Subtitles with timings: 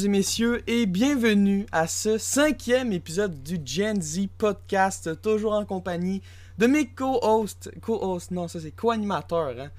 [0.00, 5.64] mesdames et messieurs, et bienvenue à ce cinquième épisode du Gen Z podcast, toujours en
[5.66, 6.22] compagnie
[6.58, 9.70] de mes co-hosts, co-hosts, non, ça c'est co-animateurs, hein.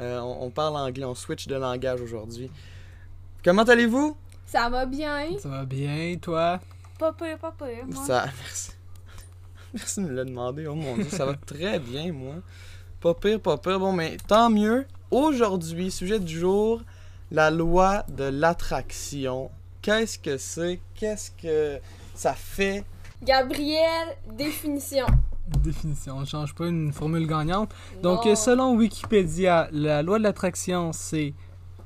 [0.00, 2.50] Euh, on, on parle anglais, on switch de langage aujourd'hui.
[3.42, 4.16] Comment allez-vous?
[4.44, 5.38] Ça va bien.
[5.38, 6.60] Ça va bien, toi?
[6.98, 7.86] Pas pire, pas pire.
[7.86, 8.04] moi.
[8.04, 8.72] Ça, merci.
[9.72, 12.34] Merci de me le demander, oh mon dieu, ça va très bien, moi.
[13.00, 13.78] Pas pire, pas pire.
[13.80, 14.84] Bon, mais tant mieux.
[15.10, 16.82] Aujourd'hui, sujet du jour,
[17.30, 19.50] la loi de l'attraction.
[19.82, 20.80] Qu'est-ce que c'est?
[20.94, 21.78] Qu'est-ce que
[22.14, 22.84] ça fait?
[23.22, 25.06] Gabriel, définition.
[25.62, 27.74] Définition, on change pas une formule gagnante.
[28.02, 28.32] Donc, Non.
[28.32, 31.34] euh, selon Wikipédia, la loi de l'attraction, c'est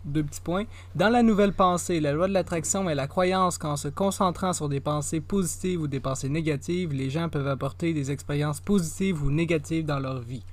[0.05, 0.65] deux petits points.
[0.95, 4.69] Dans la nouvelle pensée, la loi de l'attraction est la croyance qu'en se concentrant sur
[4.69, 9.31] des pensées positives ou des pensées négatives, les gens peuvent apporter des expériences positives ou
[9.31, 10.45] négatives dans leur vie.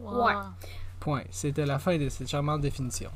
[0.00, 0.32] Ouais.
[0.98, 1.22] Point.
[1.30, 3.10] C'était la fin de cette charmante définition.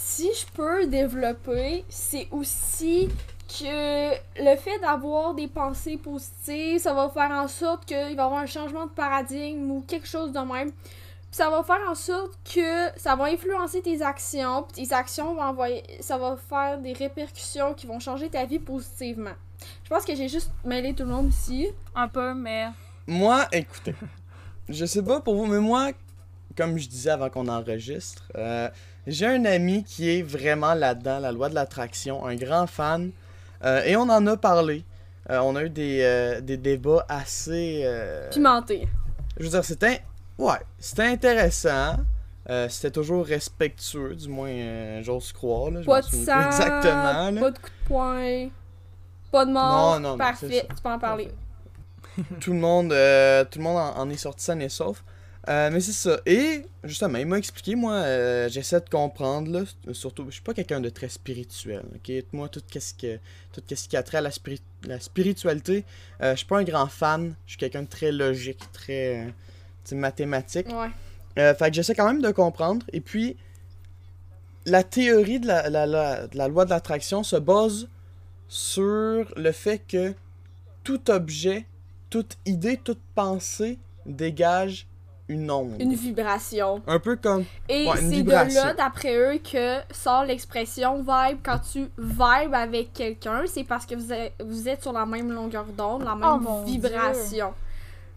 [0.00, 3.08] Si je peux développer, c'est aussi
[3.48, 8.12] que le fait d'avoir des pensées positives, ça va faire en sorte qu'il va y
[8.12, 10.70] avoir un changement de paradigme ou quelque chose de même.
[10.70, 15.34] Puis ça va faire en sorte que ça va influencer tes actions, puis tes actions
[15.34, 19.34] vont envoyer, ça va faire des répercussions qui vont changer ta vie positivement.
[19.82, 21.66] Je pense que j'ai juste mêlé tout le monde ici.
[21.96, 22.68] Un peu, mais.
[23.08, 23.96] Moi, écoutez,
[24.68, 25.90] je sais pas pour vous, mais moi,
[26.56, 28.68] comme je disais avant qu'on enregistre, euh,
[29.08, 33.10] j'ai un ami qui est vraiment là-dedans, la loi de l'attraction, un grand fan,
[33.64, 34.84] euh, et on en a parlé.
[35.30, 37.82] Euh, on a eu des, euh, des débats assez.
[37.84, 38.88] euh, Pimenté.
[39.36, 40.02] je veux dire, c'était.
[40.38, 41.96] Ouais, c'était intéressant.
[42.70, 45.70] C'était toujours respectueux, du moins, j'ose croire.
[45.70, 47.30] Là, Pas de sang, exactement.
[47.30, 47.40] là.
[47.40, 48.48] pas de coup de poing,
[49.30, 50.00] pas de mort.
[50.00, 51.30] Non, non, Parfait, tu peux en parler.
[52.40, 52.88] tout le monde,
[53.50, 55.04] tout le monde en, en est sorti sain et sauf.
[55.48, 56.20] Euh, mais c'est ça.
[56.26, 59.60] Et justement, il m'a expliqué, moi, euh, j'essaie de comprendre, là,
[59.94, 62.12] surtout, je suis pas quelqu'un de très spirituel, ok?
[62.32, 63.18] Moi, tout ce que,
[63.52, 65.84] tout ce qui a trait à la, spiri- la spiritualité,
[66.22, 69.94] euh, je suis pas un grand fan, je suis quelqu'un de très logique, très, euh,
[69.96, 70.66] mathématique.
[70.68, 70.90] Ouais.
[71.54, 72.84] Fait que j'essaie quand même de comprendre.
[72.92, 73.36] Et puis,
[74.66, 77.88] la théorie de la, la- la- de la loi de l'attraction se base
[78.48, 80.12] sur le fait que
[80.84, 81.64] tout objet,
[82.10, 84.86] toute idée, toute pensée dégage
[85.28, 85.80] une onde.
[85.80, 86.82] Une vibration.
[86.86, 87.44] Un peu comme.
[87.68, 91.38] Et Ouais, c'est de là, d'après eux, que sort l'expression vibe.
[91.42, 95.32] Quand tu vibes avec quelqu'un, c'est parce que vous êtes, vous êtes sur la même
[95.32, 97.52] longueur d'onde, la même Oh mon vibration.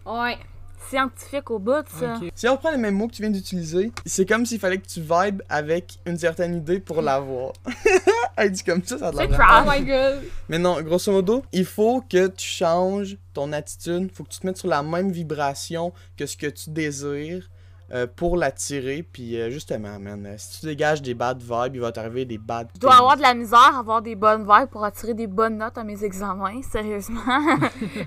[0.06, 0.38] Ouais.
[0.88, 2.20] Scientifique au bout, ça.
[2.34, 4.86] Si on reprend les mêmes mots que tu viens d'utiliser, c'est comme s'il fallait que
[4.86, 7.52] tu vibes avec une certaine idée pour l'avoir.
[8.36, 9.66] Elle dit comme ça, ça a de la crap.
[9.66, 10.22] Oh my god.
[10.48, 14.08] Mais non, grosso modo, il faut que tu changes ton attitude.
[14.10, 17.48] Il faut que tu te mettes sur la même vibration que ce que tu désires
[17.92, 19.02] euh, pour l'attirer.
[19.02, 22.38] Puis euh, justement, man, euh, si tu dégages des bad vibes, il va t'arriver des
[22.38, 25.26] bad Je dois avoir de la misère à avoir des bonnes vibes pour attirer des
[25.26, 27.20] bonnes notes à mes examens, sérieusement.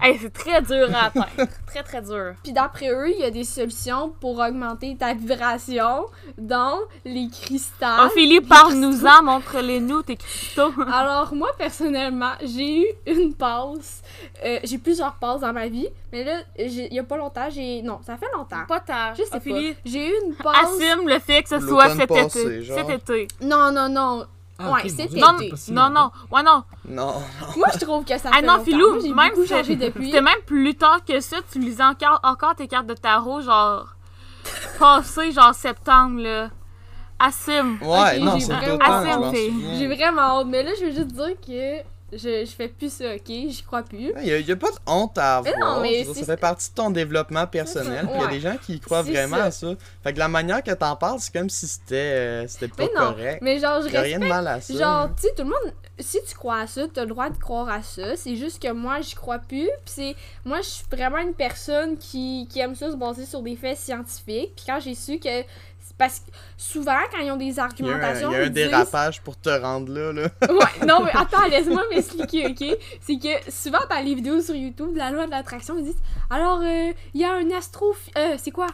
[0.02, 1.50] Hey, c'est très dur à atteindre.
[1.68, 2.34] Très, très dur.
[2.44, 6.06] Puis d'après eux, il y a des solutions pour augmenter ta vibration
[6.38, 8.06] dans les cristals.
[8.06, 10.72] Oh, Philippe, parle-nous-en, montre-les-nous tes cristaux.
[10.92, 14.02] Alors moi personnellement, j'ai eu une passe.
[14.44, 17.82] Euh, j'ai plusieurs passes dans ma vie, mais là, il y a pas longtemps, j'ai
[17.82, 18.66] non, ça fait longtemps.
[18.68, 19.14] Pas ta.
[19.14, 19.40] Je sais pas.
[19.40, 20.56] Philippe, J'ai eu une passe.
[20.64, 22.62] assume le fait que ce soit cet passé, été.
[22.64, 22.78] genre.
[22.78, 23.28] Cet été.
[23.42, 24.26] Non non non.
[24.58, 26.12] Ah, Ouais, ok, c'est mon Dieu, Non, non.
[26.32, 26.64] Ouais, non.
[26.88, 27.14] Non.
[27.58, 28.64] Moi je trouve que ça Ah fait non.
[28.64, 30.06] Philou, Moi, même beaucoup c'est- changé depuis.
[30.06, 33.96] C'était même plus tard que ça, tu lisais encore, encore tes cartes de tarot, genre.
[34.80, 36.50] passé, genre septembre, là.
[37.20, 37.78] Assume.
[37.82, 39.36] Ouais, non, j'ai c'est vraiment hâte.
[39.78, 41.82] J'ai vraiment honte, mais là je veux juste dire que
[42.18, 43.28] je, je fais plus ça, ok?
[43.28, 44.14] J'y crois plus.
[44.22, 45.54] Il y, a, il y a pas de honte à avoir.
[45.54, 48.08] Mais non, mais dire, ça fait partie de ton développement personnel.
[48.08, 49.44] Puis il y a des gens qui y croient vraiment ça.
[49.46, 49.68] à ça.
[50.04, 52.90] Fait que la manière que t'en parles, c'est comme si c'était euh, c'était pas Mais
[52.96, 53.40] non, correct.
[53.42, 54.74] Mais genre je a rien de respecte mal à ça.
[54.74, 57.38] Genre, tu sais, tout le monde, si tu crois à ça, t'as le droit de
[57.38, 58.16] croire à ça.
[58.16, 59.70] C'est juste que moi, j'y crois plus.
[59.86, 63.42] Puis c'est, moi, je suis vraiment une personne qui, qui aime ça se baser sur
[63.42, 64.54] des faits scientifiques.
[64.56, 65.44] Puis quand j'ai su que.
[65.98, 66.26] Parce que
[66.58, 68.30] souvent, quand ils ont des il y a un, argumentations.
[68.32, 70.12] il y a un disent- dérapage pour te rendre là.
[70.12, 70.24] là.
[70.50, 72.78] Ouais, non, mais attends, laisse-moi m'expliquer, ok?
[73.00, 76.02] C'est que souvent, dans les vidéos sur YouTube de la loi de l'attraction, ils disent
[76.30, 77.96] Alors, euh, il y a un astro.
[78.18, 78.68] Euh, c'est quoi?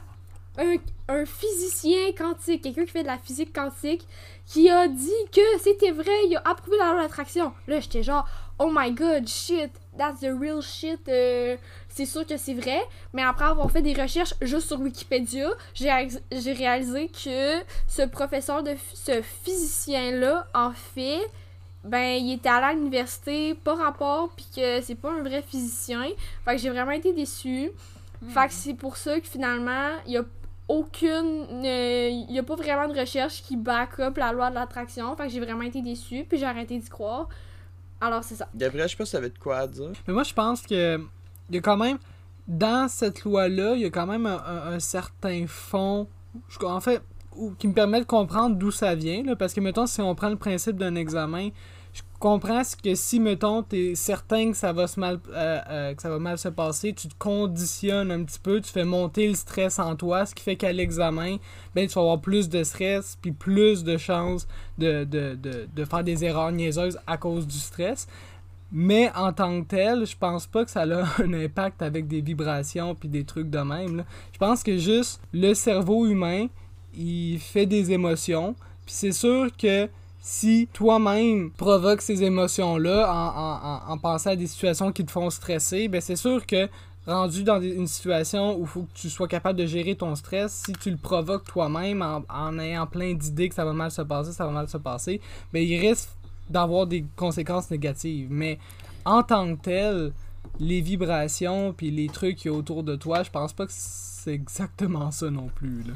[0.57, 0.75] Un,
[1.07, 4.05] un physicien quantique, quelqu'un qui fait de la physique quantique,
[4.45, 7.53] qui a dit que c'était vrai, il a approuvé la loi de l'attraction.
[7.67, 8.27] Là, j'étais genre,
[8.59, 9.71] oh my god, shit,
[10.01, 10.99] that's the real shit.
[11.07, 11.55] euh,
[11.89, 12.81] c'est sûr que c'est vrai.
[13.13, 18.03] Mais après avoir fait des recherches juste sur Wikipédia, j'ai réalis- j'ai réalisé que ce
[18.07, 21.21] professeur de ce physicien-là, en fait,
[21.83, 26.05] ben, il était allé à l'université, pas rapport, puis que c'est pas un vrai physicien.
[26.45, 27.71] Fait que j'ai vraiment été déçue.
[28.29, 30.23] Fait que c'est pour ça que finalement, il y a
[30.67, 31.47] aucune.
[31.65, 35.15] euh, Il y a pas vraiment de recherche qui back up la loi de l'attraction.
[35.15, 37.27] Fait que j'ai vraiment été déçue, puis j'ai arrêté d'y croire.
[38.01, 38.47] Alors, c'est ça.
[38.55, 39.91] Gabriel, je sais pas si t'avais de quoi à dire.
[40.07, 40.97] Mais moi, je pense que
[41.49, 41.97] il y a quand même,
[42.47, 46.07] dans cette loi-là, il y a quand même un, un- un certain fond,
[46.49, 47.01] je- en fait,
[47.35, 49.23] ou- qui me permet de comprendre d'où ça vient.
[49.23, 51.49] Là, parce que, mettons, si on prend le principe d'un examen,
[52.21, 56.19] comprends que si, mettons, t'es certain que ça va mal, euh, euh, que ça va
[56.19, 59.95] mal se passer, tu te conditionnes un petit peu, tu fais monter le stress en
[59.95, 61.37] toi, ce qui fait qu'à l'examen,
[61.75, 64.47] ben, tu vas avoir plus de stress, puis plus de chances
[64.77, 68.07] de, de, de, de faire des erreurs niaiseuses à cause du stress.
[68.71, 72.21] Mais en tant que tel, je pense pas que ça a un impact avec des
[72.21, 74.05] vibrations puis des trucs de même.
[74.31, 76.47] Je pense que juste le cerveau humain,
[76.95, 78.55] il fait des émotions.
[78.85, 79.89] Puis c'est sûr que
[80.21, 85.11] si toi-même provoques ces émotions-là en, en, en, en pensant à des situations qui te
[85.11, 86.69] font stresser, ben c'est sûr que
[87.07, 90.63] rendu dans une situation où il faut que tu sois capable de gérer ton stress,
[90.65, 94.31] si tu le provoques toi-même en, ayant plein d'idées que ça va mal se passer,
[94.31, 95.19] ça va mal se passer,
[95.51, 96.09] ben il risque
[96.49, 98.27] d'avoir des conséquences négatives.
[98.29, 98.59] Mais
[99.05, 100.13] en tant que tel,
[100.59, 105.09] les vibrations puis les trucs a autour de toi, je pense pas que c'est exactement
[105.11, 105.83] ça non plus.
[105.83, 105.93] Là.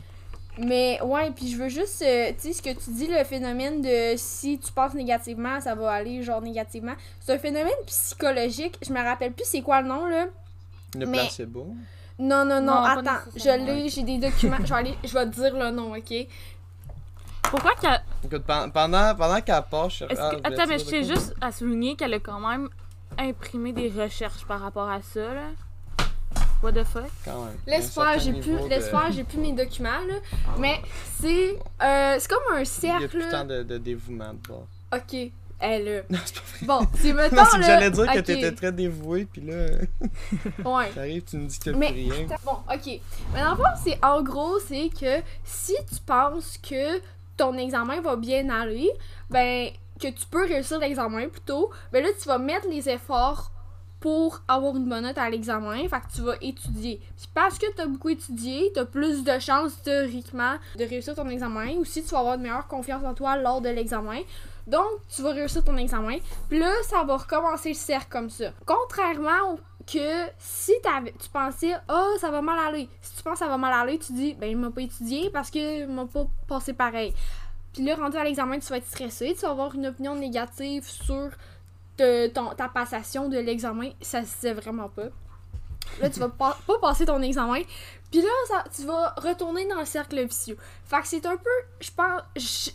[0.57, 3.81] Mais ouais, puis je veux juste, euh, tu sais, ce que tu dis, le phénomène
[3.81, 6.93] de si tu penses négativement, ça va aller genre négativement.
[7.19, 8.77] C'est un phénomène psychologique.
[8.81, 10.27] Je me rappelle plus c'est quoi le nom là.
[10.97, 11.75] Le Mais- placebo.
[12.17, 14.55] Non, non, non, attends, je l'ai, j'ai des documents.
[14.63, 16.27] je vais aller, je vais te dire le nom, ok?
[17.43, 18.01] Pourquoi qu'elle.
[18.23, 20.05] Écoute, pendant, pendant qu'elle part, je...
[20.05, 22.69] est-ce ah, que- Attends, mais je tiens juste à souligner qu'elle a quand même
[23.17, 25.49] imprimé des recherches par rapport à ça, là.
[26.63, 27.03] What the fuck?
[27.23, 27.55] Quand même.
[27.67, 30.15] Laisse faire, j'ai plus, laisse de- j'ai plus mes documents là.
[30.57, 30.81] Mais
[31.19, 33.07] c'est, euh, c'est comme un Il y a cercle.
[33.07, 34.67] plus tant de, de dévouement de bord.
[34.93, 35.15] Ok,
[35.59, 36.05] elle.
[36.09, 36.65] Non, c'est pas vrai.
[36.65, 37.61] Bon, c'est mettons que là.
[37.65, 39.65] j'allais dire que ok, t'étais très dévoué, puis là,
[40.65, 40.89] Ouais.
[40.93, 42.27] t'arrives, tu me dis que t'as Mais plus rien.
[42.45, 42.99] bon, ok.
[43.33, 46.99] Mais dans le fond, c'est en gros, c'est que si tu penses que
[47.37, 48.89] ton examen va bien aller,
[49.29, 49.69] ben
[49.99, 53.51] que tu peux réussir l'examen plutôt, ben là tu vas mettre les efforts
[54.05, 57.01] pour avoir une bonne note à l'examen, fait que tu vas étudier.
[57.17, 61.15] Puis parce que tu as beaucoup étudié, tu as plus de chances théoriquement de réussir
[61.15, 64.19] ton examen, ou si tu vas avoir une meilleure confiance en toi lors de l'examen.
[64.67, 66.17] Donc, tu vas réussir ton examen.
[66.49, 68.51] Puis là, ça va recommencer le cercle comme ça.
[68.67, 69.57] Contrairement
[69.91, 73.73] que si tu pensais oh ça va mal aller si tu penses ça va mal
[73.73, 77.13] aller tu dis ben il m'a pas étudié parce que m'a pas passé pareil
[77.71, 80.85] puis là rendu à l'examen tu vas être stressé tu vas avoir une opinion négative
[80.87, 81.29] sur
[81.97, 85.09] ta passation de l'examen ça se sait vraiment pas.
[86.01, 87.61] Là tu vas pas, pas passer ton examen.
[88.11, 90.57] Puis là tu vas retourner dans le cercle vicieux.
[90.85, 91.49] Fait que c'est un peu
[91.79, 92.21] je pense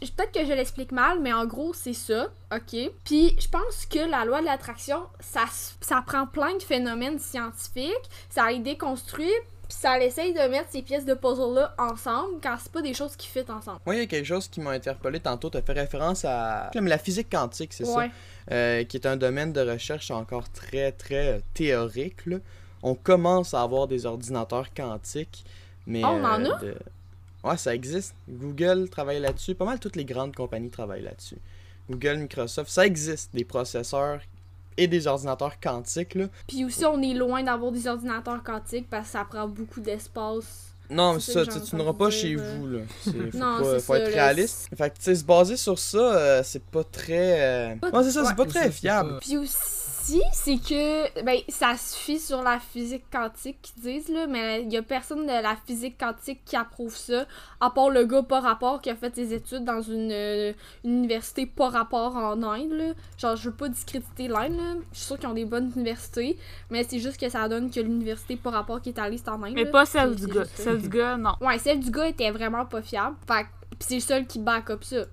[0.01, 2.91] peut-être que je l'explique mal mais en gros c'est ça ok?
[3.05, 5.45] Puis je pense que la loi de l'attraction ça
[5.81, 9.33] ça prend plein de phénomènes scientifiques ça les déconstruit
[9.71, 12.93] puis ça essaye de mettre ces pièces de puzzle là ensemble quand c'est pas des
[12.93, 15.49] choses qui fit ensemble Moi, il y a quelque chose qui m'a interpellé tantôt.
[15.49, 18.09] Tu as fait référence à Comme la physique quantique, c'est ça?
[18.51, 22.27] Euh, qui est un domaine de recherche encore très, très euh, théorique.
[22.27, 22.39] là.
[22.83, 25.45] On commence à avoir des ordinateurs quantiques,
[25.87, 26.05] mais...
[26.05, 26.59] On en euh, a?
[26.59, 26.77] de-
[27.45, 28.15] Ouais, ça existe.
[28.29, 29.55] Google travaille là-dessus.
[29.55, 31.39] Pas mal toutes les grandes compagnies travaillent là-dessus.
[31.89, 34.21] Google, Microsoft, ça existe, des processeurs
[34.77, 36.15] et des ordinateurs quantiques.
[36.15, 36.27] Là.
[36.47, 40.75] puis aussi on est loin d'avoir des ordinateurs quantiques parce que ça prend beaucoup d'espace
[40.91, 42.57] Non, mais C'est ça, tu, n'auras pas chez euh.
[42.59, 42.67] vous.
[42.67, 42.79] Là.
[43.05, 44.69] Faut, Non, pas, faut ça, être là, réaliste.
[44.77, 47.41] Fait que, tu sais, se baser sur ça, euh, c'est pas très...
[47.73, 48.29] euh, Pas- Ouais, c'est ça, ouais.
[48.29, 49.19] c'est pas très fiable.
[49.21, 49.55] Puis aussi,
[50.33, 54.73] c'est que ben ça se fie sur la physique quantique qu'ils disent là, mais il
[54.73, 57.27] y a personne de la physique quantique qui approuve ça,
[57.61, 60.53] à part le gars pas rapport qui a fait ses études dans une, euh,
[60.85, 62.93] une université pas rapport en Inde là.
[63.19, 66.39] Genre je veux pas discréditer l'Inde là, je suis sûre qu'ils ont des bonnes universités,
[66.71, 69.43] mais c'est juste que ça donne que l'université pas rapport qui est allée c'est en
[69.43, 69.53] Inde.
[69.55, 69.71] Mais là.
[69.71, 70.45] pas celle du gars.
[70.55, 71.35] Celle du gars, non.
[71.41, 73.17] Ouais, celle du gars était vraiment pas fiable.
[73.27, 75.05] Fait que- pis c'est le seul qui back up ça.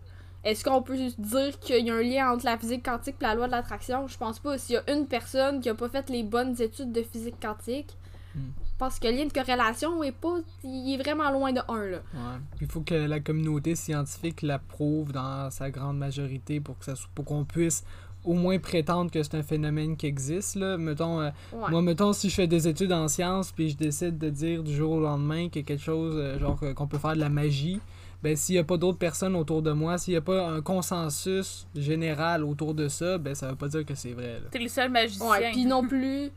[0.44, 3.36] Est-ce qu'on peut dire qu'il y a un lien entre la physique quantique et la
[3.36, 4.08] loi de l'attraction?
[4.08, 4.58] Je pense pas.
[4.58, 7.96] S'il y a une personne qui a pas fait les bonnes études de physique quantique,
[8.36, 8.52] Hmm.
[8.66, 10.36] je pense que le lien de corrélation est pas.
[10.64, 11.98] Il est vraiment loin de 1 là.
[12.14, 12.40] Ouais.
[12.62, 17.10] Il faut que la communauté scientifique l'approuve dans sa grande majorité pour que ça soit-
[17.16, 17.84] pour qu'on puisse
[18.24, 20.78] au moins prétendre que c'est un phénomène qui existe là.
[20.78, 21.72] Mettons, euh, Ouais.
[21.72, 24.76] moi mettons si je fais des études en sciences puis je décide de dire du
[24.76, 27.20] jour au lendemain qu'il y a quelque chose euh, genre euh, qu'on peut faire de
[27.22, 27.80] la magie,
[28.28, 30.62] ben s'il y a pas d'autres personnes autour de moi, s'il y a pas un
[30.62, 34.42] consensus général autour de ça, ben ça veut pas dire que c'est vrai.
[34.52, 35.30] T'es le seul magicien.
[35.30, 36.30] Ouais, puis non plus.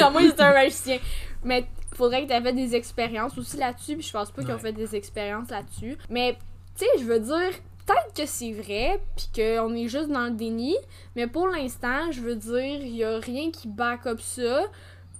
[0.00, 0.98] à moins que c'est un magicien.
[1.42, 3.96] Mais faudrait que tu fait des expériences aussi là-dessus.
[3.96, 4.60] Puis je pense pas qu'ils ont Ouais.
[4.60, 5.96] fait des expériences là-dessus.
[6.08, 6.36] Mais,
[6.78, 7.50] tu sais, je veux dire,
[7.84, 9.00] peut-être que c'est vrai.
[9.16, 10.76] Puis qu'on est juste dans le déni.
[11.16, 14.66] Mais pour l'instant, je veux dire, il y a rien qui back up ça.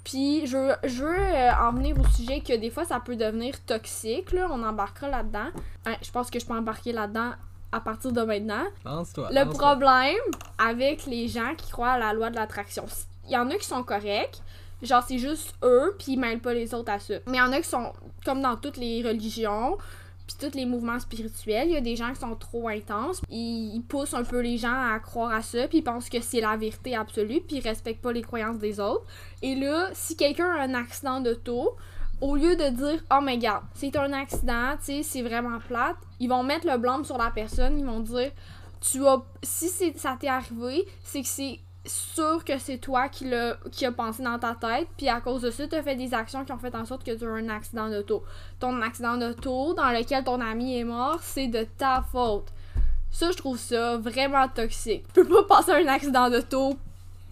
[0.07, 3.17] Puis je veux, je veux euh, en venir au sujet que des fois ça peut
[3.17, 4.31] devenir toxique.
[4.31, 4.47] Là.
[4.53, 5.49] On embarquera là-dedans.
[6.01, 7.33] Je pense que je peux embarquer là-dedans
[7.73, 8.63] à partir de maintenant.
[8.85, 9.31] Lance-toi.
[9.33, 10.15] Le problème
[10.59, 12.85] avec les gens qui croient à la loi de l'attraction,
[13.25, 14.41] il y en a qui sont corrects,
[14.81, 17.15] genre c'est juste eux, puis ils mêlent pas les autres à ça.
[17.27, 17.93] Mais il y en a qui sont,
[18.25, 19.77] comme dans toutes les religions,
[20.27, 23.81] puis tous les mouvements spirituels, il y a des gens qui sont trop intenses, ils,
[23.89, 26.57] poussent un peu les gens à croire à ça, puis ils pensent que c'est la
[26.57, 29.05] vérité absolue, puis ils respectent pas les croyances des autres.
[29.43, 31.77] Et là, si quelqu'un a un accident d'auto,
[32.21, 35.97] au lieu de dire oh mais regarde, c'est un accident, tu sais, c'est vraiment plate,
[36.19, 38.31] ils vont mettre le blâme sur la personne, ils vont dire
[38.81, 43.57] tu as si ça t'est arrivé, c'est que c'est sûr que c'est toi qui l'a
[43.73, 46.15] qui a pensé dans ta tête, puis à cause de ça, tu as fait des
[46.15, 48.25] actions qui ont fait en sorte que tu as eu un accident d'auto.
[48.61, 52.49] Ton accident d'auto dans lequel ton ami est mort, c'est de ta faute.
[53.11, 55.05] Ça, je trouve ça vraiment toxique.
[55.15, 56.77] Tu peux pas passer un accident d'auto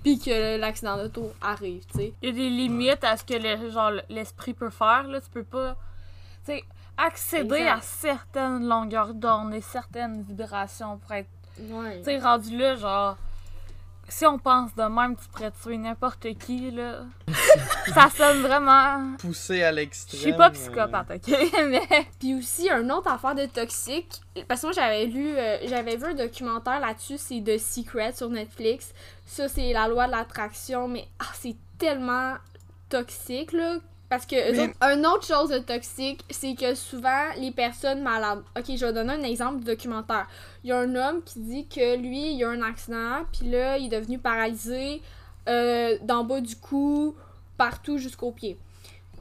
[0.03, 2.13] puis que l'accident d'auto arrive, tu sais.
[2.23, 5.05] Il y a des limites à ce que le, genre, l'esprit peut faire.
[5.09, 5.21] Là.
[5.21, 5.77] Tu peux pas
[6.45, 6.65] tu sais,
[6.97, 7.79] accéder Exact.
[7.79, 11.99] à certaines longueurs d'onde et certaines vibrations pour être Ouais.
[11.99, 13.17] tu sais, rendu là, genre.
[14.09, 17.01] Si on pense de même, tu pourrais tuer n'importe qui, là.
[17.95, 19.17] ça sonne vraiment.
[19.19, 20.21] Poussé à Je l'extrême.
[20.21, 21.39] suis pas euh, psychopathe, ok?
[21.69, 22.07] Mais.
[22.21, 26.05] Puis aussi, une autre affaire de toxique, parce que moi j'avais lu, euh, j'avais vu
[26.05, 28.93] un documentaire là-dessus, c'est The Secret sur Netflix.
[29.27, 32.35] Ça, c'est la loi de l'attraction, mais ah, c'est tellement
[32.89, 33.77] toxique, là.
[34.15, 38.01] Parce que, eux Mais- autres- une autre chose de toxique, c'est que souvent, les personnes
[38.01, 38.45] malades.
[38.57, 40.29] Ok, je vais donner un exemple du documentaire.
[40.63, 43.77] Il y a un homme qui dit que lui, il a un accident, puis là,
[43.77, 45.03] il est devenu paralysé
[45.49, 47.17] euh, d'en bas du cou,
[47.59, 48.57] partout jusqu'aux pieds.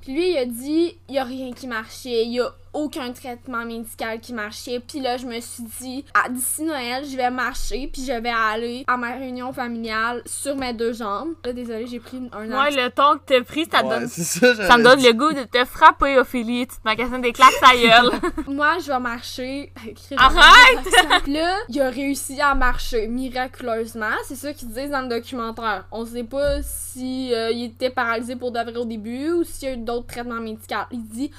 [0.02, 3.12] Puis lui, il a dit, il y a rien qui marchait, il y a aucun
[3.12, 4.80] traitement médical qui marchait.
[4.80, 8.30] Puis là, je me suis dit, ah, d'ici Noël, je vais marcher, puis je vais
[8.30, 11.34] aller à ma réunion familiale sur mes deux jambes.
[11.46, 12.70] Là, désolé, j'ai pris un Moi, an.
[12.70, 15.34] le ton que t'as pris, ça, ouais, donne, c'est ça, ça me donne le goût
[15.34, 16.68] de te frapper, Ophélie.
[16.68, 18.12] Tu te magasines des claques ta gueule.
[18.48, 19.72] Moi, je vais marcher.
[20.18, 21.27] Arrête!
[21.27, 24.15] Là, il a réussi à marcher miraculeusement.
[24.27, 25.86] C'est ça qu'ils disent dans le documentaire.
[25.92, 29.70] On sait pas si euh, il était paralysé pour de vrai au début ou s'il
[29.70, 30.75] y a eu d'autres traitements médicaux.
[30.92, 31.32] Il dit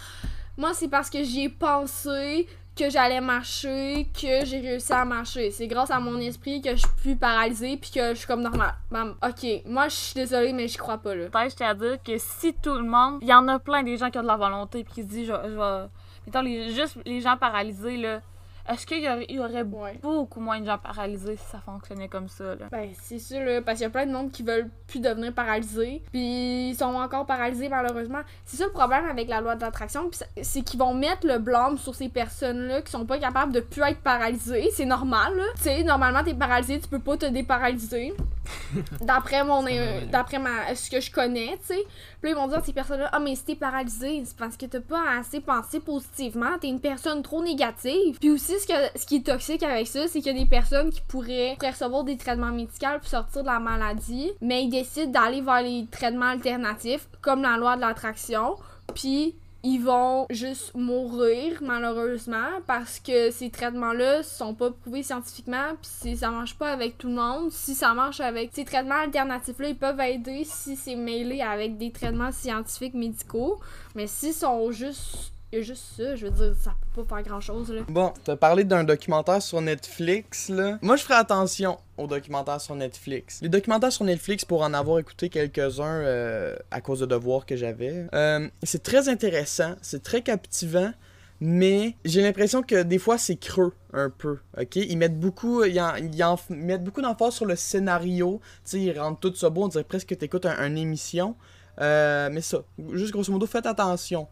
[0.56, 2.46] Moi, c'est parce que j'y ai pensé
[2.76, 5.50] que j'allais marcher que j'ai réussi à marcher.
[5.52, 8.42] C'est grâce à mon esprit que je suis plus paralysée puis que je suis comme
[8.42, 8.74] normal.
[8.90, 11.26] Mam, ok, moi je suis désolée, mais je crois pas là.
[11.48, 13.18] Je tiens à dire que si tout le monde.
[13.22, 15.06] Il y en a plein des gens qui ont de la volonté puis qui se
[15.06, 15.86] disent, je, vais- je vais.
[16.26, 18.20] Mettons, les, juste les gens paralysés, là.
[18.68, 19.98] Est-ce qu'il y aurait, il y aurait Ouais.
[20.02, 22.66] beaucoup moins de gens paralysés si ça fonctionnait comme ça, là?
[22.70, 25.32] Ben, c'est sûr, là, parce qu'il y a plein de monde qui veulent plus devenir
[25.34, 28.20] paralysés, puis ils sont encore paralysés malheureusement.
[28.46, 31.26] C'est ça le problème avec la loi de l'attraction, puis c'est- c'est qu'ils vont mettre
[31.26, 34.70] le blâme sur ces personnes-là qui sont pas capables de plus être paralysées.
[34.72, 35.44] C'est normal, là.
[35.56, 38.14] Tu sais, normalement, t'es paralysé, tu peux pas te déparalyser.
[39.00, 41.84] D'après mon, euh, d'après ma, ce que je connais, tu sais.
[42.20, 44.56] Puis là, ils vont dire à ces personnes-là, ah, mais si t'es paralysé, c'est parce
[44.56, 48.18] que t'as pas assez pensé positivement, t'es une personne trop négative.
[48.20, 51.00] Puis aussi, ce, qui est toxique avec ça, c'est qu'il y a des personnes qui
[51.02, 55.40] pourraient, pourraient recevoir des traitements médicaux pour sortir de la maladie, mais ils décident d'aller
[55.40, 58.56] vers les traitements alternatifs, comme la loi de l'attraction,
[58.94, 59.34] puis
[59.66, 66.16] ils vont juste mourir malheureusement parce que ces traitements-là sont pas prouvés scientifiquement puis si
[66.18, 69.76] ça marche pas avec tout le monde si ça marche avec ces traitements alternatifs-là ils
[69.76, 73.58] peuvent aider si c'est mêlé avec des traitements scientifiques médicaux
[73.94, 77.16] mais s'ils sont juste il y a juste ça je veux dire ça peut pas
[77.16, 80.78] faire grand chose là Bon, t'as parlé d'un documentaire sur Netflix, là.
[80.82, 83.40] Moi, je ferai attention aux documentaires sur Netflix.
[83.42, 87.56] Les documentaires sur Netflix, pour en avoir écouté quelques-uns euh, à cause de devoirs que
[87.56, 90.92] j'avais, euh, c'est très intéressant, c'est très captivant,
[91.40, 94.76] mais j'ai l'impression que des fois, c'est creux un peu, ok?
[94.76, 98.98] Ils mettent beaucoup, ils en, ils mettent beaucoup d'emphase sur le scénario, tu sais, ils
[98.98, 101.36] rendent tout ça beau, on dirait presque que t'écoutes un, une émission.
[101.80, 102.58] Euh, mais ça,
[102.92, 104.28] juste grosso modo, faites attention.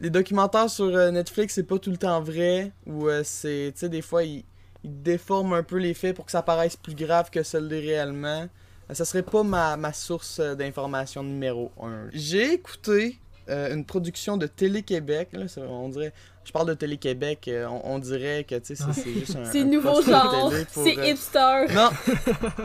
[0.00, 2.72] Les documentaires sur euh, Netflix, c'est pas tout le temps vrai.
[2.86, 3.72] Ou euh, c'est.
[3.74, 4.44] Tu sais, des fois, ils,
[4.82, 7.80] ils déforment un peu les faits pour que ça paraisse plus grave que ça l'est
[7.80, 8.48] réellement.
[8.90, 12.08] Euh, ça serait pas ma, ma source d'information numéro 1.
[12.12, 15.28] J'ai écouté euh, une production de Télé-Québec.
[15.32, 16.12] Là, on dirait.
[16.42, 19.44] Je parle de Télé-Québec, euh, on, on dirait que tu sais, c'est juste un.
[19.44, 21.90] c'est nouveau genre c'est euh, hipster non,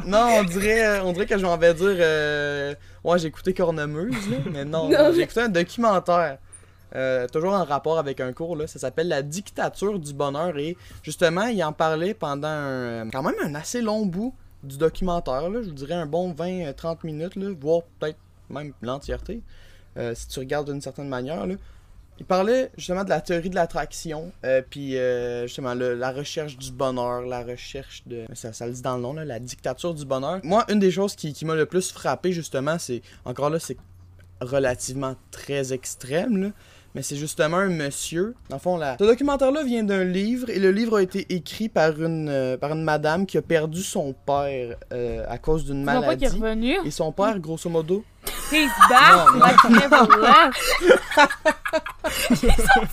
[0.08, 4.38] non, on dirait, on dirait que je m'en vais dire, ouais, j'ai écouté Cornemuse, là,
[4.51, 5.12] mais non, Non.
[5.13, 6.38] j'ai écouté un documentaire,
[6.96, 10.75] euh, toujours en rapport avec un cours, là, ça s'appelle La dictature du bonheur, et
[11.04, 14.34] justement, il en parlait pendant un- quand même un assez long bout
[14.64, 18.18] du documentaire, là, je vous dirais un bon 20-30 minutes, là, voire peut-être
[18.50, 19.42] même l'entièreté,
[19.98, 21.56] euh, si tu regardes d'une certaine manière, là.
[22.18, 26.56] Il parlait justement de la théorie de l'attraction, euh, puis euh, justement le- la recherche
[26.58, 28.24] du bonheur, la recherche de...
[28.34, 30.40] Ça, ça le dit dans le nom, là, la dictature du bonheur.
[30.44, 33.02] Moi, une des choses qui, qui m'a le plus frappé justement, c'est...
[33.25, 33.75] Encore là, c'est
[34.40, 36.48] relativement très extrême, là,
[36.96, 38.34] mais c'est justement un monsieur.
[38.50, 38.98] Dans le fond, la...
[38.98, 42.72] ce documentaire-là vient d'un livre, et le livre a été écrit par une, euh, par
[42.72, 46.28] une madame qui a perdu son père euh, à cause d'une pas qu'il est maladie.
[46.28, 46.78] revenu?
[46.86, 48.04] Et son père, grosso modo,
[48.52, 49.34] He's back!
[49.34, 50.58] Non, like never left.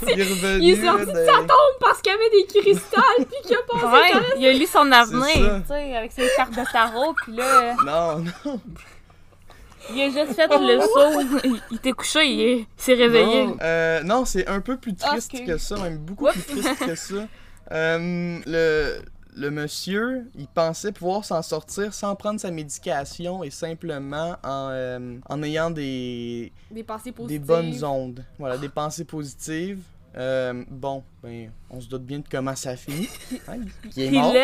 [0.08, 0.62] il est revenu.
[0.62, 3.60] Il est sorti de sa tombe parce qu'il y avait des cristals puis qu'il a
[3.68, 7.36] pensé Ouais, il a lu son avenir, tu sais, avec ses cartes de tarot, puis
[7.36, 8.60] là, Non, non.
[9.94, 11.40] Il a juste fait le saut.
[11.44, 13.46] Il, il était couché, il est- il s'est réveillé.
[13.46, 15.46] Non, euh, non, c'est un peu plus triste Ok.
[15.46, 16.34] que ça, même beaucoup Oups.
[16.44, 17.26] plus triste que ça.
[17.72, 19.02] Euh, le,
[19.34, 25.16] le monsieur, il pensait pouvoir s'en sortir sans prendre sa médication et simplement en, euh,
[25.28, 27.40] en ayant des, Des pensées des positives.
[27.46, 28.24] bonnes ondes.
[28.38, 29.80] Voilà, des pensées positives.
[30.16, 33.08] Euh, bon, ben, on se doute bien de comment ça finit.
[33.48, 33.58] Hein,
[33.96, 34.34] il est mort.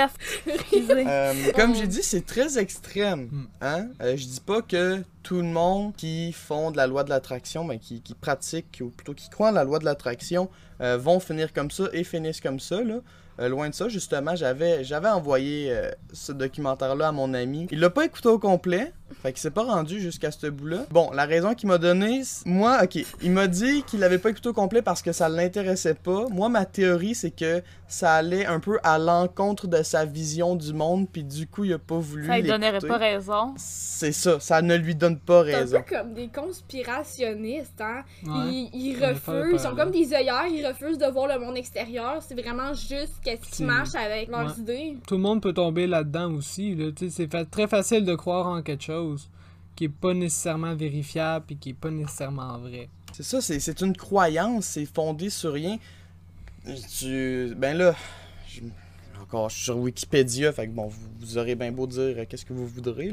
[0.82, 3.28] Euh, comme j'ai dit, c'est très extrême.
[3.30, 3.46] Hmm.
[3.60, 3.88] Hein?
[4.00, 7.64] Euh, je dis pas que tout le monde qui font de la loi de l'attraction,
[7.64, 10.48] ben, qui, qui pratiquent, ou plutôt qui croient en la loi de l'attraction,
[10.80, 12.82] euh, vont finir comme ça et finissent comme ça.
[12.82, 13.00] Là.
[13.40, 17.68] Euh, loin de ça, justement, j'avais j'avais envoyé euh, ce documentaire-là à mon ami.
[17.70, 18.92] Il l'a pas écouté au complet,
[19.22, 20.84] fait qu'il s'est pas rendu jusqu'à ce bout-là.
[20.90, 24.48] Bon, la raison qu'il m'a donné, moi, ok, il m'a dit qu'il l'avait pas écouté
[24.48, 26.26] au complet parce que ça l'intéressait pas.
[26.30, 30.72] Moi, ma théorie, c'est que ça allait un peu à l'encontre de sa vision du
[30.74, 32.26] monde, puis du coup, il a pas voulu.
[32.26, 33.54] Ça lui donnerait pas raison.
[33.56, 35.82] C'est ça, ça ne lui donne pas C'est un raison.
[35.86, 38.02] peu comme des conspirationnistes, hein.
[38.26, 38.68] Ouais.
[38.72, 42.16] Ils, refusent, ils sont comme des œillères, ils refusent de voir le monde extérieur.
[42.20, 44.52] C'est vraiment juste qu'est-ce qui marche avec leurs Ouais.
[44.58, 44.96] idées.
[45.06, 46.74] Tout le monde peut tomber là-dedans aussi.
[46.74, 46.86] Là.
[47.10, 48.97] C'est fa- très facile de croire en quelque chose
[49.76, 52.88] qui est pas nécessairement vérifiable et qui est pas nécessairement vrai.
[53.12, 55.78] C'est ça, c'est une croyance, c'est fondé sur rien.
[57.56, 57.94] Ben là,
[59.22, 62.44] encore, je suis sur Wikipédia, fait que bon, vous, aurez bien beau dire euh, qu'est-ce
[62.44, 63.12] que vous voudrez.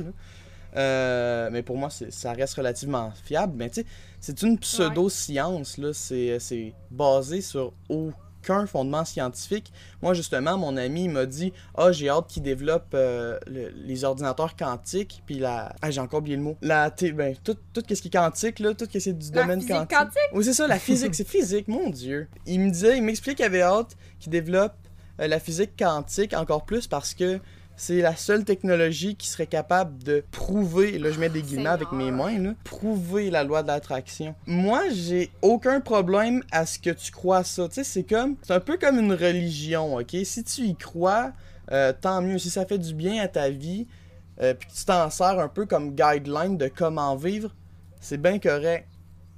[0.76, 3.54] Euh, mais pour moi, ça reste relativement fiable.
[3.56, 3.88] Mais tu sais,
[4.20, 5.94] c'est une pseudo-science, là.
[5.94, 8.25] C'est c'est basé sur aucun
[8.68, 9.72] fondement scientifique.
[10.02, 14.56] Moi, justement, mon ami m'a dit Ah, j'ai hâte qu'il développe euh, le- les ordinateurs
[14.56, 15.24] quantiques.
[15.26, 15.74] Puis la.
[15.82, 16.58] Ah, j'ai encore oublié le mot.
[16.62, 16.92] La.
[16.92, 18.74] t- Ben, tout, tout ce qui est quantique, là.
[18.74, 19.98] Tout ce qui est du La domaine physique quantique.
[19.98, 20.30] quantique?
[20.34, 21.16] Oui, c'est ça, la physique.
[21.16, 22.28] c'est physique, mon Dieu.
[22.46, 24.76] Il me disait, il m'expliquait qu'il avait hâte qu'il développe
[25.20, 27.40] euh, la physique quantique encore plus parce que
[27.78, 31.92] c'est la seule technologie qui serait capable de prouver, là je mets des guillemets avec
[31.92, 34.36] mes mains, là, prouver la loi de l'attraction.
[34.46, 37.68] Moi, j'ai aucun problème à ce que tu crois ça.
[37.68, 40.16] Tu sais, c'est comme, c'est un peu comme une religion, ok?
[40.24, 41.34] Si tu y crois,
[41.72, 42.38] euh, tant mieux.
[42.38, 43.88] Si ça fait du bien à ta vie,
[44.42, 47.54] euh, puis que tu t'en sers un peu comme guideline de comment vivre,
[48.00, 48.88] c'est bien correct.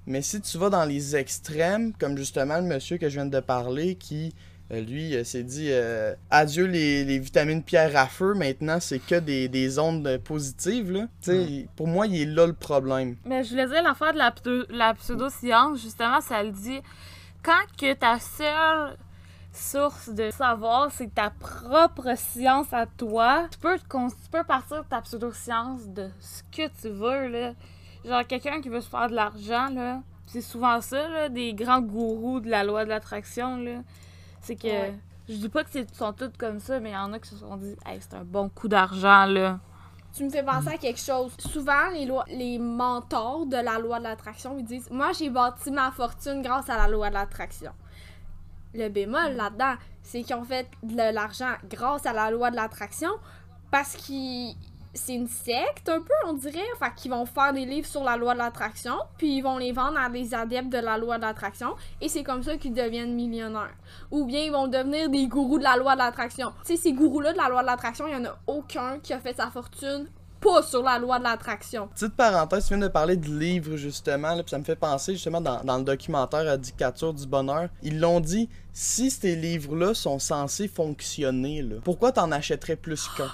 [0.05, 3.39] Mais si tu vas dans les extrêmes, comme justement le monsieur que je viens de
[3.39, 4.33] parler, qui,
[4.69, 9.15] lui, euh, s'est dit euh, adieu les, les vitamines pierre à feu, maintenant c'est que
[9.15, 11.01] des, des ondes positives, là.
[11.21, 13.15] Tu sais, il- pour moi, il est là le problème.
[13.25, 14.33] Mais je voulais dire l'affaire de la,
[14.69, 16.79] la pseudo-science, justement, ça le dit.
[17.43, 18.97] Quand que ta seule
[19.53, 24.87] source de savoir, c'est ta propre science à toi, tu peux, tu peux partir de
[24.89, 27.53] ta pseudo-science de ce que tu veux, là.
[28.05, 31.81] Genre, quelqu'un qui veut se faire de l'argent, là, c'est souvent ça, là, des grands
[31.81, 33.79] gourous de la loi de l'attraction, là.
[34.47, 34.67] C'est que...
[34.67, 34.97] Ouais.
[35.27, 37.27] Je dis pas que c'est sont toutes comme ça, mais il y en a qui
[37.27, 39.59] se sont dit, hey, c'est un bon coup d'argent, là.
[40.13, 41.33] Tu me fais penser à quelque chose.
[41.37, 45.69] Souvent, les, lois, les mentors de la loi de l'attraction, ils disent Moi, j'ai bâti
[45.69, 47.71] ma fortune grâce à la loi de l'attraction.
[48.73, 53.11] Le bémol là-dedans, c'est qu'ils ont fait de l'argent grâce à la loi de l'attraction
[53.69, 54.55] parce qu'ils.
[54.97, 56.59] C'est une secte, un peu, on dirait.
[56.79, 59.71] Fait qu'ils vont faire des livres sur la loi de l'attraction, puis ils vont les
[59.71, 63.13] vendre à des adeptes de la loi de l'attraction, et c'est comme ça qu'ils deviennent
[63.13, 63.75] millionnaires.
[64.11, 66.51] Ou bien ils vont devenir des gourous de la loi de l'attraction.
[66.65, 69.13] Tu sais, ces gourous-là de la loi de l'attraction, il y en a aucun qui
[69.13, 70.07] a fait sa fortune
[70.39, 71.87] pas sur la loi de l'attraction.
[71.87, 75.13] Petite parenthèse, tu viens de parler de livres justement, là, puis ça me fait penser
[75.13, 77.69] justement dans, le documentaire La dictature du bonheur.
[77.81, 83.31] Ils l'ont dit, si ces livres-là sont censés fonctionner, là, pourquoi t'en achèterais plus qu'un?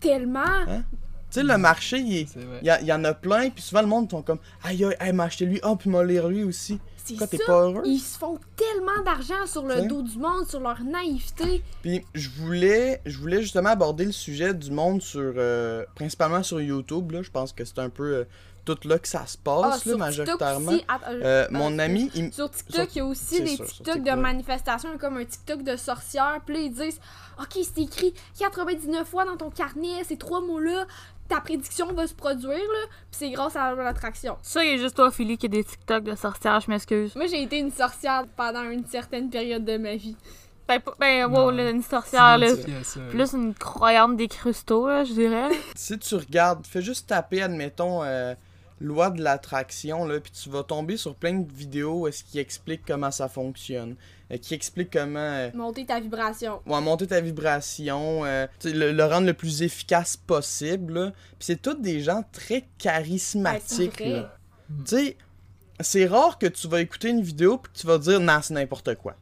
[0.00, 0.44] Tellement.
[0.66, 2.28] Tu sais, le marché, il
[2.62, 5.12] y, a- il y en a plein, puis souvent le monde sont comme Aïe aïe,
[5.12, 6.78] m'a acheté lui, oh, puis m'a lire lui aussi.
[6.96, 7.44] C'est Pourquoi t'es ça.
[7.46, 7.82] pas heureux?
[7.84, 11.62] Ils se font tellement d'argent sur le dos du monde, sur leur naïveté.
[11.82, 16.60] Puis je voulais, je voulais justement aborder le sujet du monde sur, euh, principalement sur
[16.60, 17.22] YouTube, là.
[17.22, 18.24] Je pense que c'est un peu euh,
[18.66, 20.72] tout là que ça se passe, là, Ah, sur TikTok majoritairement.
[20.72, 20.84] aussi.
[20.88, 23.56] Att- euh, Euh, ben, mon ami, il, Sur TikTok, Sur- il y a aussi des
[23.56, 26.40] sûr, TikTok de manifestations, comme un TikTok de sorcière.
[26.44, 27.00] Puis là, ils disent
[27.40, 30.86] Ok, c'est écrit 99 fois dans ton carnet, ces trois mots-là,
[31.28, 32.86] ta prédiction va se produire, là.
[33.10, 34.36] Puis c'est grâce à l'attraction.
[34.42, 37.14] Ça, il y a juste toi, Philly, qui a des TikTok de sorcière, je m'excuse.
[37.16, 40.16] Moi, j'ai été une sorcière pendant une certaine période de ma vie.
[40.68, 41.44] Ben, ben, Non.
[41.44, 42.48] wow, là, une sorcière, là.
[42.48, 42.54] Là.
[43.10, 45.48] Plus une croyante des cristaux, là, je dirais.
[45.76, 48.34] si tu regardes, fais juste taper, admettons, euh,
[48.80, 52.38] loi de l'attraction, là, puis tu vas tomber sur plein de vidéos où est-ce qui
[52.38, 53.96] expliquent comment ça fonctionne,
[54.30, 56.60] euh, qui expliquent comment euh, Monter ta vibration.
[56.66, 60.92] ouais, monter ta vibration, euh, le, le rendre le plus efficace possible.
[60.92, 61.10] là.
[61.38, 64.00] Puis c'est tous des gens très Ouais, charismatiques.
[64.00, 64.36] là.
[64.84, 65.16] Tu sais,
[65.80, 68.54] c'est rare que tu vas écouter une vidéo puis que tu vas dire non, c'est
[68.54, 69.14] n'importe quoi.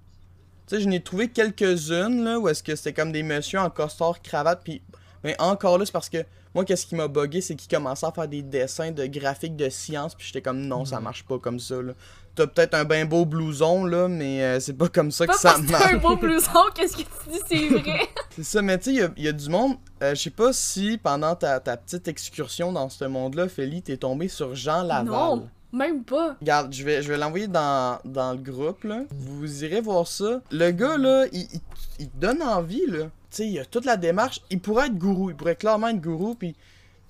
[0.67, 3.71] Tu sais, je n'ai trouvé quelques-unes là où est-ce que c'était comme des messieurs en
[3.71, 4.83] costard, cravate, puis
[5.23, 8.13] ben encore là, c'est parce que moi, qu'est-ce qui m'a bugué, c'est qu'ils commençaient à
[8.13, 11.59] faire des dessins de graphiques de science, puis j'étais comme non, ça marche pas comme
[11.59, 11.81] ça.
[11.83, 11.93] là.
[12.37, 15.39] T'as peut-être un ben beau blouson là, mais euh, c'est pas comme ça Pas que
[15.39, 15.85] ça parce que marche.
[15.85, 18.01] t'as un beau blouson, qu'est-ce que tu dis, c'est vrai?
[18.35, 19.77] C'est ça, mais tu sais, il y a- il y, a du monde.
[20.03, 23.97] euh, je sais pas si pendant ta, ta petite excursion dans ce monde-là, Feli, t'es
[23.97, 25.07] tombé sur Jean Laval.
[25.07, 26.37] Non, même pas.
[26.41, 29.03] Regarde, je vais, je vais l'envoyer dans, dans le groupe, là.
[29.13, 30.41] Vous irez voir ça.
[30.51, 31.61] Le gars, là, il, il,
[32.01, 33.07] il te donne envie, là.
[33.35, 34.41] Tu sais, il a toute la démarche.
[34.51, 35.31] Il pourrait être gourou.
[35.31, 36.55] Il pourrait clairement être gourou, puis...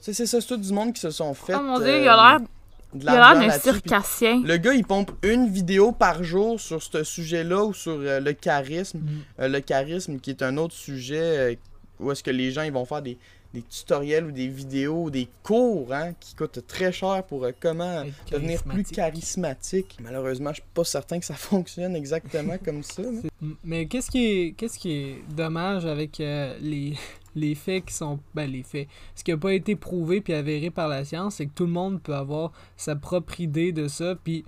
[0.00, 1.54] C'est ça, c'est tout du monde qui se sont fait...
[1.54, 2.46] Oh mon dieu, euh, il a l'air de
[2.94, 4.42] il a l'air d'un circassien.
[4.44, 8.32] Le gars, il pompe une vidéo par jour sur ce sujet-là ou sur euh, le
[8.32, 8.98] charisme.
[8.98, 9.08] Mm.
[9.40, 11.54] Euh, le charisme qui est un autre sujet euh,
[12.00, 13.18] où est-ce que les gens ils vont faire des,
[13.54, 17.52] des tutoriels ou des vidéos ou des cours hein, qui coûtent très cher pour euh,
[17.58, 19.96] comment devenir plus charismatique.
[20.02, 23.02] Malheureusement, je suis pas certain que ça fonctionne exactement comme ça.
[23.64, 26.94] Mais qu'est-ce qui est qu'est-ce qui est dommage avec euh, les
[27.36, 28.86] les faits qui sont ben les faits
[29.16, 31.72] ce qui n'a pas été prouvé puis avéré par la science c'est que tout le
[31.72, 34.44] monde peut avoir sa propre idée de ça puis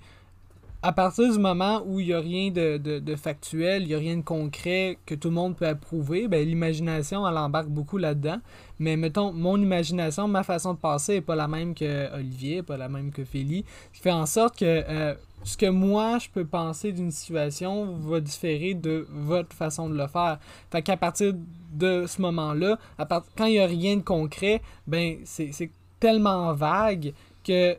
[0.83, 3.99] à partir du moment où il n'y a rien de, de, factuel, il n'y a
[3.99, 8.39] rien de concret que tout le monde peut approuver, ben, l'imagination, elle embarque beaucoup là-dedans.
[8.79, 12.77] Mais mettons, mon imagination, ma façon de penser n'est pas la même que Olivier, pas
[12.77, 13.69] la même que Félix.
[13.93, 17.97] Ce qui fait en sorte que euh, ce que moi, je peux penser d'une situation
[17.97, 20.39] va différer de votre façon de le faire.
[20.71, 21.33] Fait qu'à partir
[21.73, 27.13] de ce moment-là, à quand il n'y a rien de concret, ben c'est tellement vague
[27.45, 27.77] que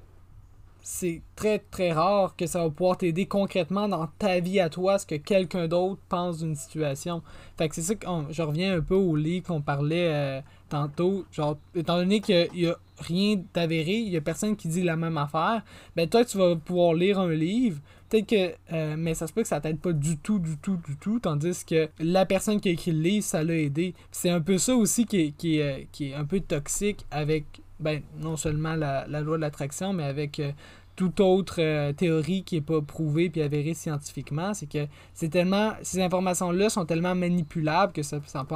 [0.89, 4.97] c'est très très rare que ça va pouvoir t'aider concrètement dans ta vie à toi
[4.97, 7.21] ce que quelqu'un d'autre pense d'une situation.
[7.57, 11.25] Fait que c'est ça que je reviens un peu au lit qu'on parlait euh, tantôt.
[11.33, 14.95] Genre, étant donné qu'il y a rien d'avéré, il y a personne qui dit la
[14.95, 15.61] même affaire,
[15.97, 19.41] ben toi tu vas pouvoir lire un livre, peut-être que euh, mais ça se peut
[19.41, 22.69] que ça t'aide pas du tout, du tout, du tout, tandis que la personne qui
[22.69, 23.93] a écrit le livre, ça l'a aidé.
[24.09, 28.01] C'est un peu ça aussi qui est, euh, qui est un peu toxique avec ben
[28.19, 30.51] non seulement la, la loi de l'attraction, mais avec euh,
[30.95, 35.73] toute autre euh, théorie qui est pas prouvée puis avérée scientifiquement, c'est que c'est tellement
[35.83, 38.55] ces informations-là sont tellement manipulables que ça, ça peut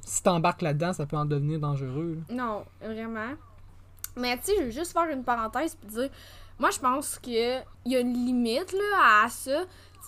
[0.00, 2.18] si t'embarques là-dedans, ça peut en devenir dangereux.
[2.30, 3.34] Non, vraiment.
[4.16, 6.10] Mais tu sais, je veux juste faire une parenthèse puis dire,
[6.58, 9.64] moi je pense que il y a une limite là à ça.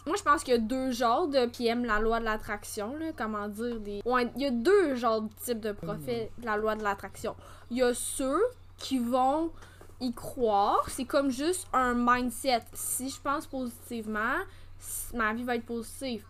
[0.07, 2.97] Moi je pense qu'il y a deux genres de qui aiment la loi de l'attraction
[2.99, 6.47] là, comment dire des Ouais, il y a deux genres de types de prophètes de
[6.47, 7.37] la loi de l'attraction.
[7.71, 8.41] Il y a ceux
[8.79, 9.53] qui vont
[10.01, 12.63] y croire, c'est comme juste un mindset.
[12.73, 14.37] Si je pense positivement,
[15.15, 16.25] ma vie va être positive.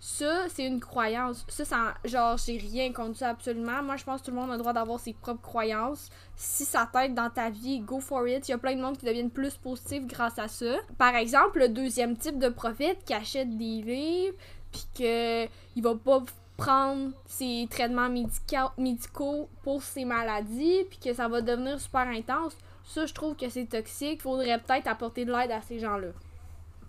[0.00, 1.44] Ça, c'est une croyance.
[1.48, 3.82] Ça, ça genre, j'ai rien contre ça absolument.
[3.82, 6.08] Moi, je pense que tout le monde a le droit d'avoir ses propres croyances.
[6.36, 8.46] Si ça t'aide dans ta vie, go for it.
[8.46, 10.76] Il y a plein de monde qui deviennent plus positifs grâce à ça.
[10.98, 14.36] Par exemple, le deuxième type de prophète qui achète des livres,
[14.70, 16.22] puis que il va pas
[16.56, 22.56] prendre ses traitements médica- médicaux pour ses maladies, puis que ça va devenir super intense.
[22.84, 24.22] Ça, je trouve que c'est toxique.
[24.22, 26.08] Faudrait peut-être apporter de l'aide à ces gens-là.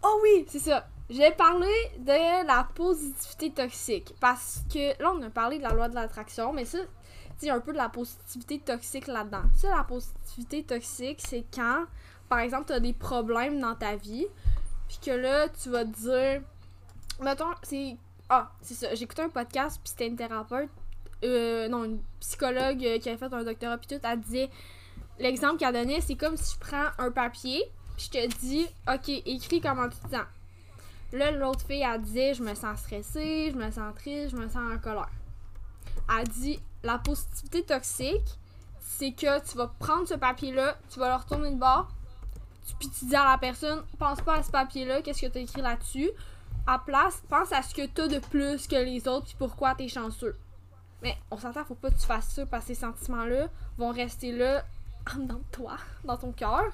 [0.04, 0.88] Oh oui, c'est ça.
[1.10, 4.14] J'ai parlé de la positivité toxique.
[4.20, 6.78] Parce que là, on a parlé de la loi de l'attraction, mais ça,
[7.40, 9.44] tu un peu de la positivité toxique là-dedans.
[9.56, 11.86] Ça, la positivité toxique, c'est quand,
[12.28, 14.28] par exemple, tu des problèmes dans ta vie,
[14.88, 16.42] puis que là, tu vas dire.
[17.20, 17.98] Mettons, c'est.
[18.30, 18.94] Ah, c'est ça.
[18.94, 20.70] Écouté un podcast, puis c'était une thérapeute.
[21.24, 24.06] euh, non, une psychologue euh, qui avait fait un doctorat, puis tout.
[24.06, 24.50] Elle disait.
[25.18, 27.62] L'exemple qu'elle donnait, c'est comme si je prends un papier,
[28.00, 30.26] je te dis, OK, écris comment tu te sens.
[31.12, 34.48] Là, l'autre fille, elle disait Je me sens stressée, je me sens triste, je me
[34.48, 35.10] sens en colère.
[36.18, 38.40] Elle dit La positivité toxique,
[38.80, 41.90] c'est que tu vas prendre ce papier-là, tu vas le retourner de bord,
[42.80, 45.42] puis tu dis à la personne Pense pas à ce papier-là, qu'est-ce que tu as
[45.42, 46.12] écrit là-dessus.
[46.68, 49.74] À place, pense à ce que tu as de plus que les autres, puis pourquoi
[49.74, 50.38] tu es chanceux.
[51.02, 54.32] Mais on s'entend, faut pas que tu fasses ça parce que ces sentiments-là vont rester
[54.32, 54.64] là
[55.16, 56.72] de toi, dans ton cœur.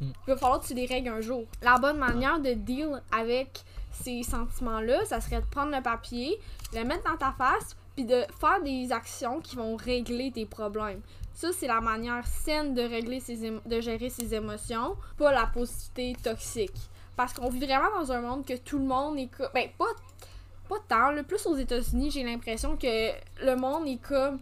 [0.00, 1.44] Il va falloir que tu les règles un jour.
[1.62, 6.38] La bonne manière de deal avec ces sentiments-là, ça serait de prendre le papier,
[6.74, 11.00] le mettre dans ta face, puis de faire des actions qui vont régler tes problèmes.
[11.34, 16.16] Ça, c'est la manière saine de régler ses de gérer ses émotions, pas la positivité
[16.22, 16.76] toxique.
[17.16, 19.48] Parce qu'on vit vraiment dans un monde que tout le monde est comme.
[19.52, 19.84] Ben, pas,
[20.68, 23.10] pas tant, le plus aux États-Unis, j'ai l'impression que
[23.44, 24.38] le monde est comme.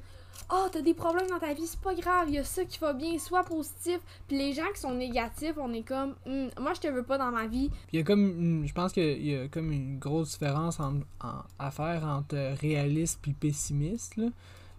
[0.53, 2.79] Oh, t'as des problèmes dans ta vie, c'est pas grave, il y a ça qui
[2.79, 3.99] va bien, sois positif.
[4.29, 7.19] Puis les gens qui sont négatifs, on est comme, Hum, moi je te veux pas
[7.19, 7.71] dans ma vie.
[7.93, 11.43] Il y a comme, je pense qu'il y a comme une grosse différence en- en-
[11.59, 14.17] à faire entre réaliste puis pessimiste.
[14.17, 14.27] Là.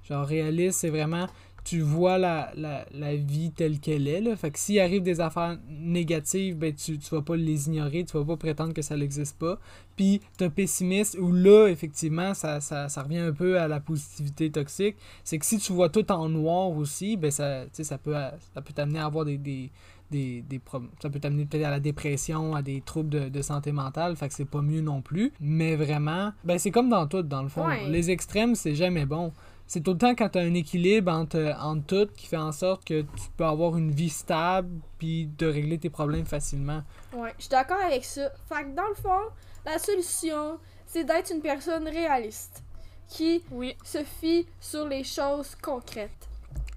[0.04, 1.28] Genre réaliste, c'est vraiment,
[1.68, 4.22] tu vois la, la, la vie telle qu'elle est.
[4.22, 4.38] Là.
[4.38, 8.18] Fait que s'il arrive des affaires négatives, ben tu, tu vas pas les ignorer, tu
[8.18, 9.60] vas pas prétendre que ça n'existe pas.
[9.98, 14.50] Puis t'as pessimiste où là, effectivement, ça, ça, ça revient un peu à la positivité
[14.50, 14.96] toxique.
[15.26, 18.74] C'est que si tu vois tout en noir aussi, ben ça, ça peut, ça peut
[18.74, 19.70] t'amener à avoir des, des,
[20.10, 20.92] des, des problèmes.
[21.02, 24.30] Ça peut t'amener peut-être à la dépression, à des troubles de, de santé mentale, fait
[24.30, 25.34] que c'est pas mieux non plus.
[25.42, 27.68] Mais vraiment, ben c'est comme dans tout, dans le fond.
[27.68, 27.90] Ouais.
[27.90, 29.34] Les extrêmes, c'est jamais bon.
[29.68, 32.52] C'est tout le temps quand tu as un équilibre entre, entre tout qui fait en
[32.54, 36.84] sorte que tu peux avoir une vie stable puis de régler tes problèmes facilement.
[37.14, 38.30] Ouais, je suis d'accord avec ça.
[38.48, 39.30] Fait que dans le fond,
[39.66, 42.64] la solution, c'est d'être une personne réaliste
[43.10, 43.76] qui Oui.
[43.84, 46.30] se fie sur les choses concrètes.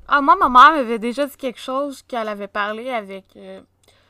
[0.09, 3.25] Ah, moi, ma mère m'avait déjà dit quelque chose qu'elle avait parlé avec.
[3.37, 3.61] euh,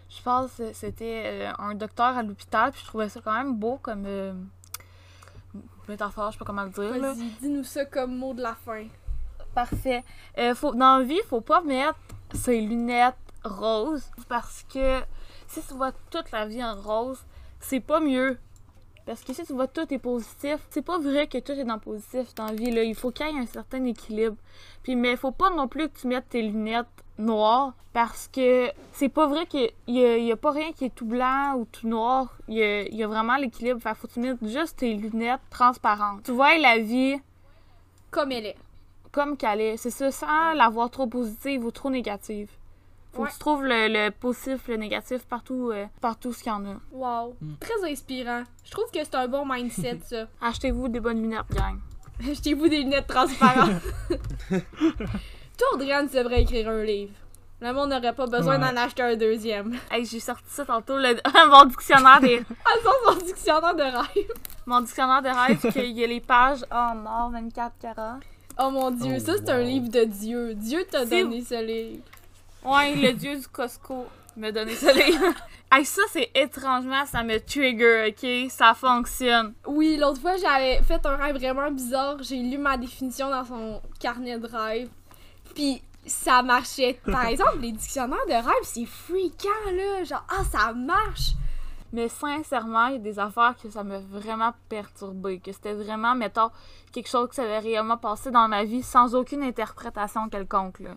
[0.08, 3.54] je pense que c'était euh, un docteur à l'hôpital, puis je trouvais ça quand même
[3.56, 4.04] beau comme.
[4.06, 4.32] euh,
[5.90, 6.98] métaphore, je sais pas comment le dire.
[7.00, 8.86] Vas-y, dis-nous ça comme mot de la fin.
[9.54, 10.04] Parfait.
[10.38, 11.98] Euh, faut, dans la vie, faut pas mettre
[12.32, 15.00] ses lunettes roses parce que
[15.48, 17.18] si tu vois toute la vie en rose,
[17.58, 18.38] c'est pas mieux.
[19.06, 21.74] Parce que si tu vois tout est positif, c'est pas vrai que tout est dans
[21.74, 22.70] le positif dans la vie.
[22.70, 22.84] Là.
[22.84, 24.36] Il faut qu'il y ait un certain équilibre.
[24.82, 26.86] Puis, mais faut pas non plus que tu mettes tes lunettes
[27.20, 30.84] noires parce que c'est pas vrai qu'il y a, il y a pas rien qui
[30.84, 32.36] est tout blanc ou tout noir.
[32.48, 33.80] Il y a, il y a vraiment l'équilibre.
[33.94, 36.22] Faut que tu mettes juste tes lunettes transparentes.
[36.24, 37.16] Tu vois la vie
[38.10, 38.56] Comme elle est.
[39.12, 39.76] comme qu'elle est.
[39.76, 42.48] C'est ça, sans la voir trop positive ou trop négative.
[43.12, 43.28] Faut Ouais.
[43.28, 46.64] que tu trouves le, le positif, le négatif partout, euh, partout ce qu'il y en
[46.64, 46.76] a.
[46.92, 47.34] Wow.
[47.40, 47.54] Mm.
[47.58, 48.44] Très inspirant.
[48.64, 50.28] Je trouve que c'est un bon mindset, ça.
[50.40, 51.80] Achetez-vous des bonnes lunettes, gang.
[52.20, 53.82] Achetez-vous des lunettes transparentes.
[55.60, 57.12] Toi, Audrey, tu devrais écrire un livre.
[57.60, 58.72] Le monde n'aurait pas besoin Ouais.
[58.72, 59.76] d'en acheter un deuxième.
[59.90, 61.16] Hey, j'ai sorti ça tantôt, le,
[61.50, 62.40] mon dictionnaire des.
[62.64, 64.32] Ah, ça, son dictionnaire de rêve.
[64.64, 68.18] Mon dictionnaire de rêve, qu'il y a les pages en or 24 carats.
[68.58, 70.54] Oh mon dieu, Oh, ça, c'est un livre de Dieu.
[70.54, 72.02] Dieu t'a donné ce livre.
[72.64, 74.06] Ouais, le dieu du Costco
[74.38, 74.94] m'a donné ça.
[74.94, 75.34] livre.
[75.72, 78.50] hey, ça, c'est étrangement, ça me trigger, ok?
[78.50, 79.52] Ça fonctionne.
[79.66, 82.16] Oui, l'autre fois, j'avais fait un rêve vraiment bizarre.
[82.22, 84.88] J'ai lu ma définition dans son carnet de rêve.
[85.54, 87.00] Puis ça marchait.
[87.04, 90.04] Par exemple, les dictionnaires de rêve, c'est freakant, là.
[90.04, 91.32] Genre, ah, ça marche.
[91.92, 95.40] Mais sincèrement, il y a des affaires que ça m'a vraiment perturbé.
[95.40, 96.50] Que c'était vraiment, mettons,
[96.92, 100.96] quelque chose qui s'avait réellement passé dans ma vie sans aucune interprétation quelconque, là.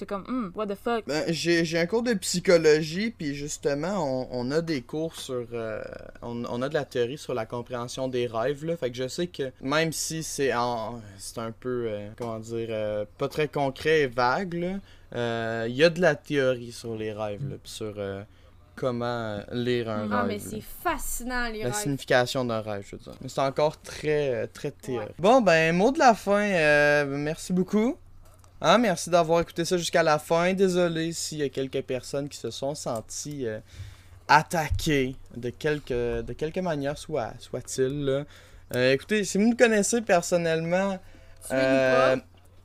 [0.00, 1.04] J'étais comme, hmm, what the fuck?
[1.06, 5.46] Ben, j'ai un cours de psychologie, puis justement, on, on a des cours sur.
[5.52, 5.82] euh,
[6.22, 8.78] on, on a de la théorie sur la compréhension des rêves, là.
[8.78, 11.86] Fait que je sais que même si c'est en- c'est un peu.
[11.90, 12.68] euh, comment dire.
[12.70, 17.12] euh, pas très concret et vague, là, il y a de la théorie sur les
[17.12, 17.94] rêves, là, puis sur
[18.76, 20.28] comment lire un Ah, rêve.
[20.28, 21.74] mais c'est fascinant, les La rêves.
[21.74, 23.12] signification d'un rêve, je veux dire.
[23.20, 25.10] Mais c'est encore très, très théorique.
[25.18, 26.40] Bon, ben, mot de la fin.
[26.40, 27.96] euh, merci beaucoup.
[28.62, 30.52] Hein, merci d'avoir écouté ça jusqu'à la fin.
[30.52, 33.58] Désolé s'il y a quelques personnes qui se sont senties euh,
[34.28, 38.24] attaquées de quelque, de quelque manière soit, soit-il.
[38.74, 40.98] Euh, écoutez, si vous me connaissez personnellement,
[41.50, 42.16] euh,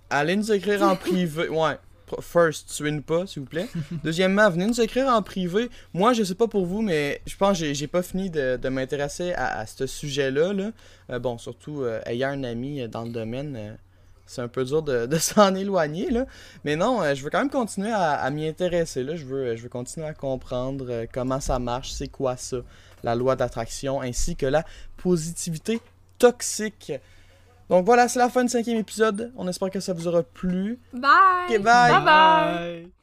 [0.09, 1.47] allez nous écrire en privé.
[1.49, 1.77] Ouais.
[2.21, 3.65] First, tuez-nous pas, s'il vous plaît.
[4.03, 5.69] Deuxièmement, venez nous écrire en privé.
[5.91, 8.69] Moi, je sais pas pour vous, mais je pense que j'ai- pas fini de, de
[8.69, 10.53] m'intéresser à, à ce sujet-là.
[10.53, 10.69] Là.
[11.09, 13.75] Euh, bon, surtout ayant un ami dans le domaine,
[14.25, 16.09] c'est un peu dur de, de s'en éloigner.
[16.09, 16.25] Là.
[16.63, 19.03] Mais non, euh, je veux quand même continuer à, à m'y intéresser.
[19.03, 19.15] Là.
[19.15, 22.57] Je, veux, je veux continuer à comprendre euh, comment ça marche, c'est quoi ça,
[23.03, 24.63] la loi d'attraction, ainsi que la
[24.97, 25.79] positivité
[26.17, 26.91] toxique.
[27.69, 29.31] Donc voilà, c'est la fin du cinquième épisode.
[29.35, 30.79] On espère que ça vous aura plu.
[30.93, 31.11] Bye!
[31.49, 31.91] Ok, bye.
[31.91, 32.91] Bye bye!